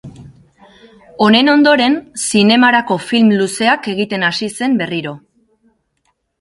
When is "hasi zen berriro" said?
4.33-5.17